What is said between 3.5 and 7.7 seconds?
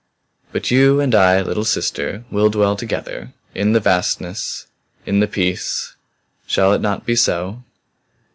in the vastnesses in the peace. Shall it not be so?"